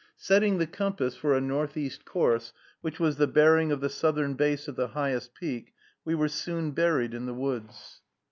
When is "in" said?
7.13-7.27